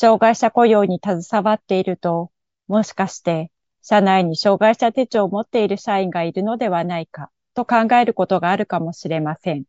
[0.00, 2.30] 障害者雇用に携わっていると、
[2.68, 3.50] もしかして
[3.82, 9.64] 社内に障害者手帳を持っている社員がいるのではないかと考えることがあるかもしれません。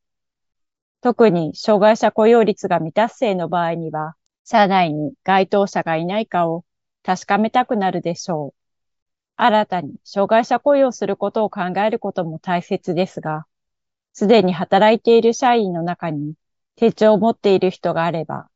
[1.02, 4.16] 特に障害者雇用率が未達成の場合には、
[4.46, 6.64] 社内に該当者がいないかを
[7.04, 8.62] 確かめたくなるでしょう。
[9.36, 13.48] 新たに障害者雇用することを考えることも大切ですが、
[14.14, 16.36] すでに働いている社員の中に
[16.78, 18.48] 手帳を持っている人があれば、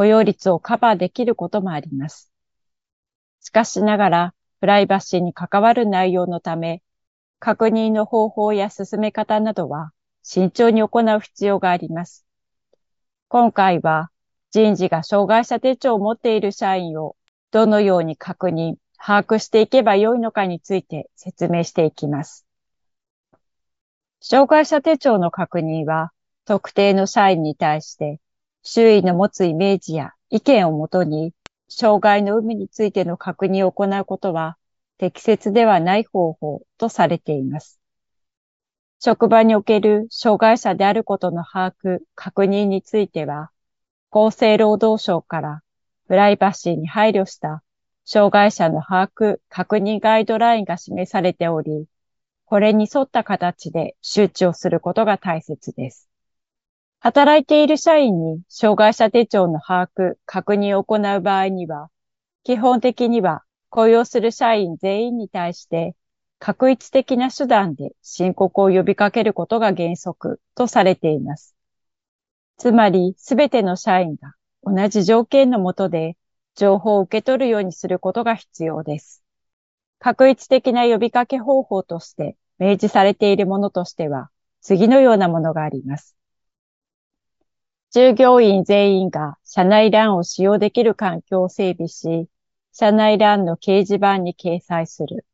[0.00, 2.32] 雇用率をカバーできることもあります。
[3.42, 6.82] しかしながら、プライバシーに関わる内容のため、
[7.38, 12.24] 確認の方法や進め方などは慎重に行う必要があります。
[13.28, 14.10] 今回は
[14.50, 17.14] 人事が障害者手帳を持っている社員を
[17.50, 22.46] どのように確認、把握していけばよいのかについて説明していきます。
[24.22, 26.12] 障害者手帳の確認は、
[26.46, 28.18] 特定の社員に対して
[28.62, 31.32] 周囲の持つイメージや意見をもとに、
[31.68, 34.56] 障害の有無についての確認を行うことは
[34.98, 37.80] 適切ではない方法とされています。
[38.98, 43.50] 職場における障害者であることの把握、確認については、
[44.10, 45.62] 厚生労働省から
[46.06, 47.62] プライバシーに配慮した
[48.04, 51.86] 障害者の把握、確認ガイドラインが示されており、
[52.44, 56.09] これに沿った形で周知をすることが大切です。
[57.02, 61.88] 働いている社員に障害者手帳の把握、確認を行う場合には、
[62.44, 65.96] 基本的には雇用する社員全員に対して、
[66.38, 71.56] 確一的な手段で申告を呼びかけることが原則とされています。
[72.58, 76.18] つまり、すべての社員が同じ条件のもとで
[76.54, 79.24] 情報を受け取るようにすることが必要です。
[80.00, 84.28] 確一的な呼びかけ方法として明示されているものとしては、
[84.60, 86.19] 次のようなものがあります。
[87.92, 92.28] 従業員全員が社内欄を使用できる環境を整備し、
[92.72, 95.26] 社内欄の掲示板に掲載する。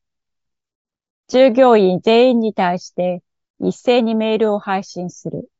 [1.29, 3.23] 従業員全員に対して
[3.61, 5.51] 一斉にメールを配信する。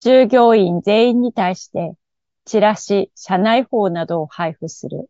[0.00, 1.94] 従業員全員に対して
[2.44, 5.08] チラシ、社内法などを配布する。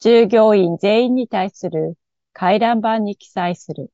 [0.00, 1.96] 従業員全員に対する
[2.34, 3.90] 回覧板に記載する。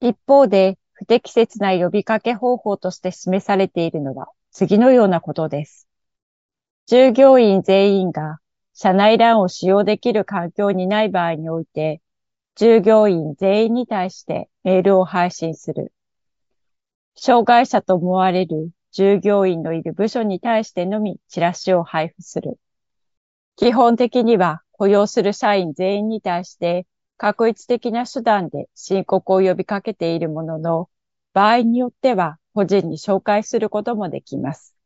[0.00, 5.86] 一方で、不適切な呼びかけ方法として示されているのは次のようなことです。
[6.86, 8.40] 従業員全員が
[8.74, 12.02] 社内欄を使用できる環境にない場合において、
[12.56, 15.92] 従業員全員に対してメールを配信する。
[17.14, 22.58] 障害者と思われる従業員のいる部署に対してのみチラシを配布する。
[23.54, 26.88] 基本的には雇用する社員全員に対して
[27.18, 30.88] 確一的な手段で申告を呼びかけているものの、
[31.34, 34.76] 場合によっては個人に紹介することもできます。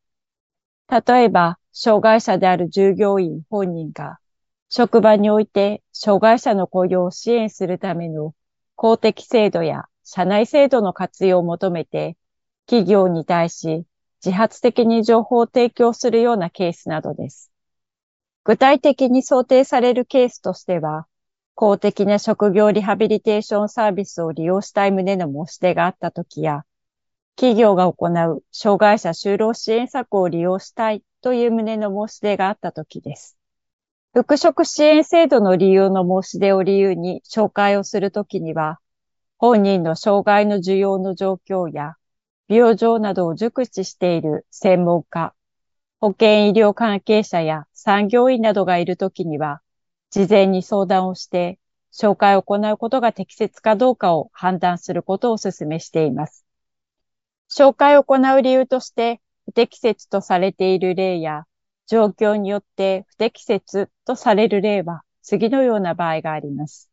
[0.89, 4.19] 例えば、障害者である従業員本人が、
[4.71, 8.35] 職場において障害者の雇用を支援するための
[8.77, 12.17] 公的制度や社内制度の活用を求めて、
[12.67, 13.85] 企業に対し
[14.25, 17.53] 自発的に情報を提供するようなケースなどです。
[18.45, 21.07] 具体的に想定されるケースとしては、
[21.55, 26.65] 公的な職業リハビリテーションサービスを利用したい旨の申し出があったときや、
[27.37, 33.37] 企業が行う障害者就労支援策を利用したいという旨の申し出があったときです。
[34.15, 38.79] 復職支援制度の利用の申し出を理由に紹介をするときには、
[39.39, 41.95] 本人の障害の需要の状況や、
[42.49, 45.35] 病状などを熟知している専門家、
[46.01, 49.63] 保健医療関係者や産業医などがいるときには、
[50.13, 51.59] 事前に相談をして、
[51.91, 56.45] 紹介を行うことが適切かどうかを判断することをお勧めしています。
[57.51, 61.47] 紹介を行う理由として、不適切とされている例や、
[61.87, 66.91] 状況によって不適切とされる例は次のような場合があります。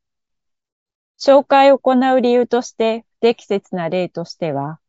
[1.20, 4.80] 紹介を行う理由として不適切な例としては、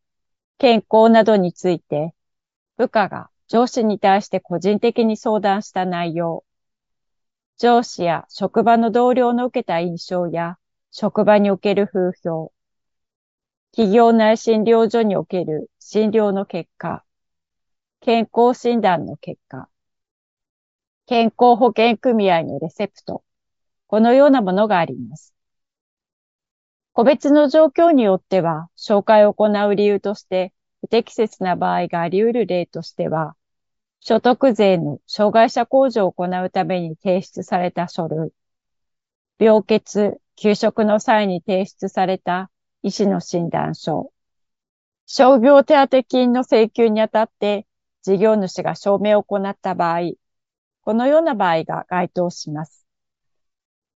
[0.59, 2.15] 健康などについて
[2.77, 6.45] 部下が上司に対して個人的に相談した内容、
[7.61, 10.57] 上司や職場の同僚の受けた印象や
[10.91, 12.55] 職場における風評、
[13.73, 17.05] 企業内診療所における診療の結果、
[18.01, 19.69] 健康診断の結果、
[21.05, 23.23] 健康保険組合のレセプト、
[23.89, 25.35] このようなものがあります。
[26.95, 33.37] 個別の状況によっては、紹介を行う理由として不適切な場合があり得る例としては、
[34.01, 38.33] 所得税の障害者控除を行うために提出された書類、
[39.39, 42.51] 病欠、給食の際に提出された
[42.83, 44.11] 医師の診断書、
[45.07, 47.67] 傷病手当金の請求にあたって
[48.03, 50.13] 事業主が証明を行った場合、
[50.83, 52.87] このような場合が該当します。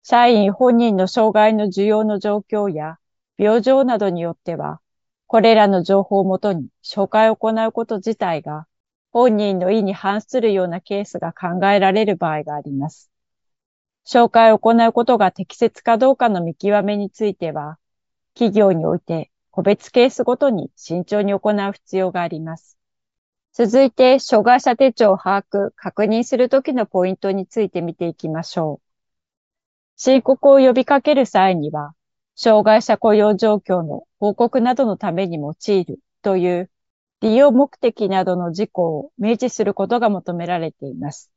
[0.04, 2.98] 社員本人の障害の需要の状況や
[3.38, 4.82] 病状などによっては、
[5.28, 8.68] これらの情報をもとに紹介を行うこと自体が
[9.14, 13.12] 本人の意に反するようなケースが考えられる場合があります。
[14.06, 17.78] 紹介を行うことが適切かどうかの見極めについては、
[18.34, 22.80] 企業において個別ケースごとに慎重に行う必要があります。
[23.54, 28.90] 続いて、障害者手帳を把握、確認するときのポイントについて見ていきましょう。
[29.96, 31.94] 申告を呼びかける際には、
[32.36, 36.72] 障害者雇用状況の報告などのために用いるという
[37.24, 41.32] 利用目的などの事項を明示することが求められています。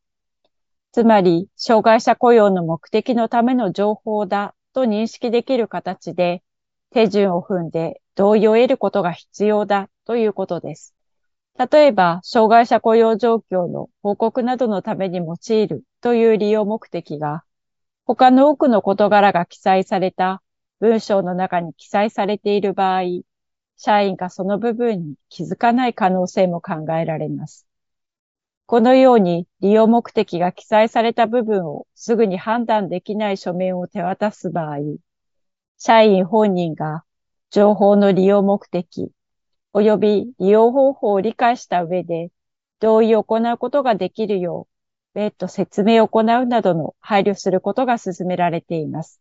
[0.90, 6.42] つまり、障害者雇用の目的のための情報だと認識できる形で、
[6.90, 10.92] 手順を踏んで同意を得ることが必要だということです。
[11.56, 17.44] 例えば、障害者雇用状況の報告などのために用いるという利用目的が、
[18.06, 20.42] 他の多くの事柄が記載された
[20.80, 23.02] 文章の中に記載されている場合、
[23.76, 27.66] 社員がその部分に気づかない可能性も考えられます。
[28.66, 34.78] このように利用目的が記載された部分をすぐに判断できない書面を手渡す場合、
[35.78, 37.04] 社員本人が
[37.50, 39.12] 情報の利用目的
[39.72, 42.30] 及び利用方法を理解した上で
[42.80, 44.76] 同意を行うことができるよう
[45.18, 49.20] 別途説明を行うなどの配慮することが進められています。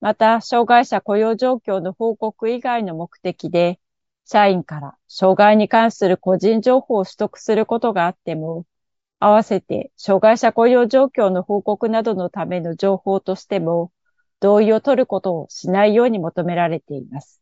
[0.00, 3.78] また、障害者雇用状況の報告以外の目的で
[4.28, 8.66] 社員から障害に関する個人情報を取得することがあっても、
[9.20, 13.92] 合わせて障害者雇用状況の報告などのための情報としても、
[14.40, 17.40] 同意を取ることをしないように求められています。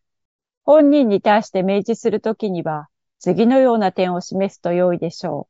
[0.63, 2.89] 本人に対して明示するときには、
[3.19, 5.49] 次のような点を示すと良いでしょ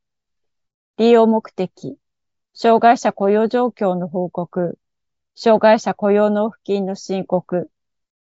[0.99, 1.03] う。
[1.03, 1.99] 利用目的、
[2.55, 4.79] 障害者雇用状況の報告、
[5.35, 7.69] 障害者雇用納付金の申告、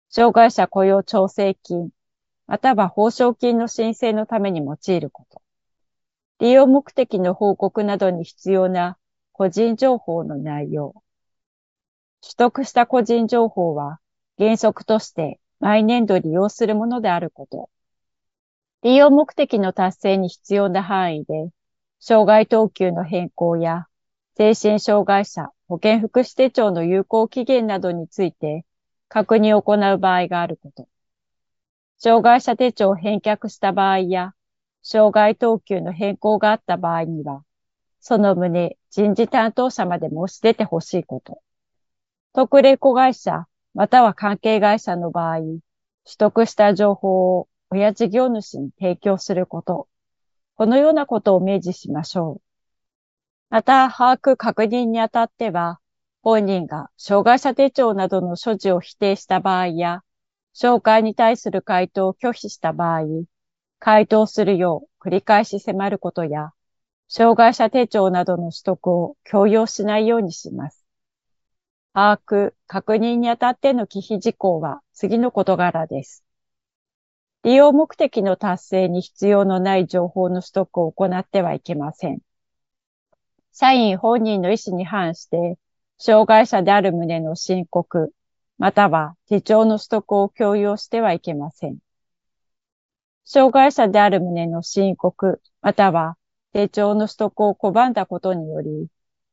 [0.09, 1.91] 障害者雇用調整金、
[2.47, 5.43] または報奨金の申請のために用いること。
[6.41, 8.99] 利用目的の報告などに必要な
[9.33, 10.95] 個人情報の内容。
[12.21, 14.01] 取得した個人情報は
[14.39, 17.71] 原則として毎年度利用するものであること。
[18.83, 21.49] 利用目的の達成に必要な範囲で、
[22.01, 23.87] 障害等級の変更や
[24.37, 28.67] 精神障害者保健福祉手帳の有効期限などについて
[29.09, 30.87] 確認を行う場合があること。
[32.05, 34.35] 障害者手帳を返却した場合や、
[34.83, 37.45] 障害等級の変更があった場合には、
[37.99, 41.41] その旨人事担当者まで申し出てほしいこと。
[42.35, 45.63] 特例子会社、または関係会社の場合、取
[46.19, 49.89] 得した情報を親事業主に提供すること。
[50.57, 52.43] このようなことを明示しましょう。
[53.49, 55.81] また、把握確認にあたっては、
[56.23, 60.04] 本人が障害者手帳などの所持を否定した場合や、
[60.55, 63.03] 紹介に対する回答を拒否した場合、
[63.81, 66.53] 回答するよう繰り返し迫ることや、
[67.09, 70.85] 障害者手帳などの取得を強要しないようにします。
[71.93, 76.25] 把握、確認にあたっての忌避事項は次の事柄です。
[77.43, 82.21] 利用目的の達成に必要のない情報の取得を行ってはいけません。
[83.53, 85.59] 社員本人の意思に反して、
[85.99, 88.13] 障害者である旨の申告、
[88.59, 91.79] または手帳の取得を強要してはいけません。
[93.25, 96.17] 障害者である旨の申告、または
[96.53, 98.89] 手帳の取得を拒んだことにより、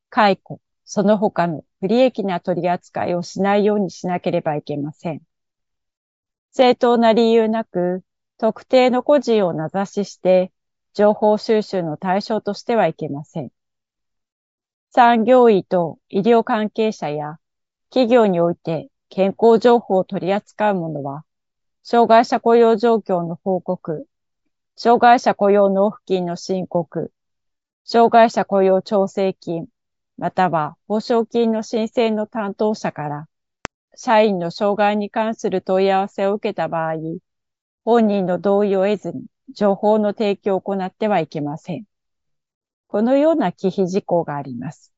[0.10, 5.22] 解雇、その他の不利益な取り扱いをしないようにしなければいけません。
[6.52, 8.04] 正当な理由なく、
[8.38, 10.52] 特定の個人を名指しして、
[10.94, 13.52] 情報収集の対象としてはいけません。
[14.90, 17.38] 産業医と医療関係者や
[17.90, 21.26] 企業において健康情報を取り扱うものは、
[21.84, 24.08] 障害者雇用状況の報告、
[24.78, 27.12] 障害者雇用納付金の申告、
[27.84, 29.68] 障害者雇用調整金、
[30.18, 33.28] または報奨金の申請の担当者から
[33.96, 36.94] 社員の障害に関する問い合わせを受けた場合、
[37.84, 41.84] 本人の同意を得ずに情報の提供を行ってはいけません。
[42.88, 44.91] このような忌避事項があります。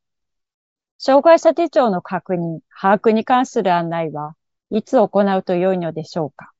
[1.05, 4.35] 障害者手帳の確認、把握に関する案内は
[4.69, 6.53] いつ行うと良いのでしょうか？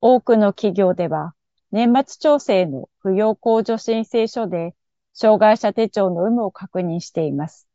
[0.00, 1.34] 多くの企業では
[1.72, 4.76] 年末調整の扶養控除申請書で
[5.12, 7.66] 障害者手帳の有無を確認しています。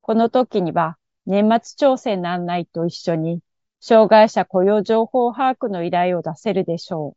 [0.00, 0.96] この時には
[1.26, 3.38] 年末調整の案内と一緒に、
[3.78, 7.16] 障害者雇用情報把握の依頼を出せるでしょう。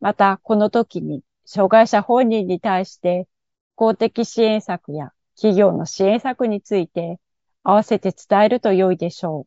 [0.00, 3.28] また、この時に、障害者本人に対して、
[3.74, 7.20] 公的支援策や企業の支援策について、
[7.62, 9.46] 合わせて伝えると良いでしょ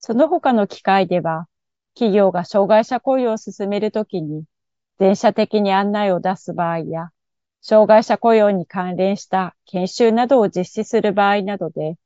[0.00, 1.48] その他の機会では、
[1.94, 4.44] 企業が障害者雇用を進めるときに、
[4.98, 7.10] 全社的に案内を出す場合や、
[7.60, 11.96] 障害者雇用に関連した研修などを実施する場合などで、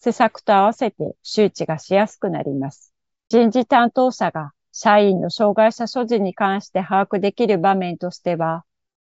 [0.00, 2.94] 施策と合わせて周知がしやすくなります。
[3.28, 8.64] 人事担当者が社員の障害者所持に関して把握できる場面としては、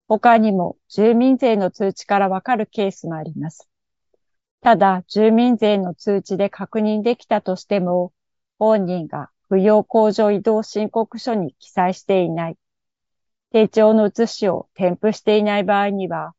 [0.08, 3.70] 他にも住民税の通知からわかるケースもあります。
[4.62, 8.14] ただ、住民税の通知で確認できたとしても、
[8.58, 12.58] 本人が扶養控除移動申告書に記載していない、
[13.52, 16.34] 手帳の写しを添付していない場合には、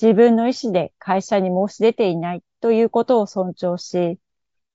[0.00, 4.18] 自分の意思で会社に申し出ていないということを尊重し、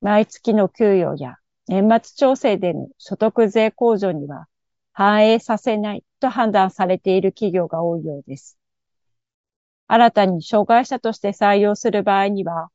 [0.02, 4.48] 毎月の給与や年末調整での所得税控除には
[5.00, 8.58] 反映させないと判断されている企業が多いようです。
[9.86, 12.72] 新たに障害者として採用する場合には、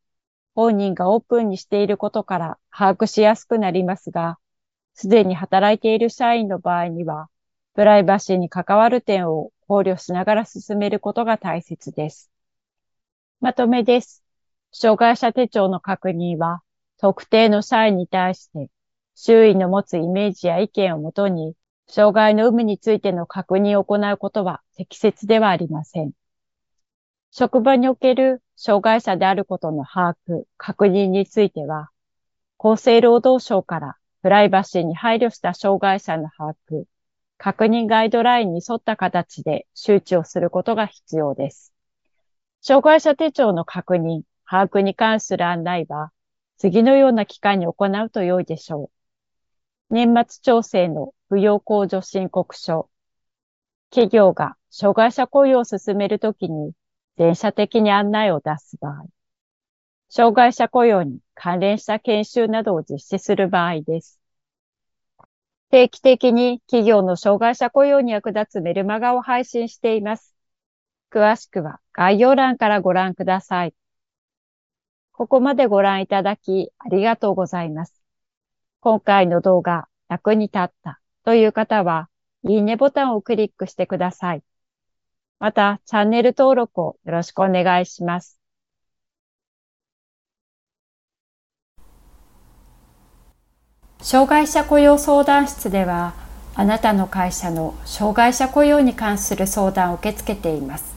[0.55, 4.38] 本人がオープンにしていることから把握しやすくなりますが、
[4.95, 7.26] すでに働いている社員の場合には、
[7.75, 12.31] プライバシーに関わる点を考慮しながら進めることが大切です。
[13.41, 14.23] まとめです。
[14.71, 16.62] 障害者手帳の確認は、
[16.99, 18.71] 特定の社員に対して、
[19.17, 21.57] 周囲の持つイメージや意見をもとに、
[21.89, 26.12] 障害の有無についての確認を行うことは適切ではありません。
[27.31, 31.91] 職場における障害者であることの把握、確認については、
[32.59, 36.85] 厚生労働省からプライバシーに配慮した障害者の把握、
[37.39, 41.73] 確認ガイドラインに沿った形で周知をすることが必要です。
[42.61, 46.12] 障害者手帳の確認、把握に関する案内は、
[46.59, 49.01] 次のような期間に行うと良いでしょう。
[49.92, 52.88] 年末調整の扶養控除申告書。
[53.90, 56.72] 企業が障害者雇用を進めるときに、
[57.18, 59.04] 全社的に案内を出す場合。
[60.08, 64.18] 障害者雇用に関連した研修などを実施する場合です。
[65.68, 70.34] 定期的に企業の障害者雇用に役立つメルマガを配信しています。
[71.11, 73.75] 詳しくは概要欄からご覧ください。
[75.12, 78.01] ここまでご覧いただきありがとうございます。
[78.85, 82.09] 今回の動画役に立ったという方は、
[82.43, 84.43] いいねボタンをクリックしてください。
[85.39, 88.41] また、チャンネル登録をよろしくお願いします。
[94.01, 96.15] 障害者雇用相談室では、
[96.57, 100.93] あなたの会社の障害者雇用に関する相談を受け付けています。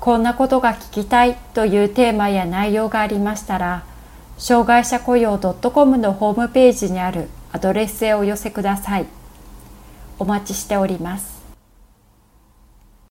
[0.00, 3.91] こんなことが聞きたいというテーマや内容がありましたら、
[4.38, 9.06] 障害者雇用 .com のホームページにあるアドレスへお寄せください。
[10.18, 11.31] お待ちしております。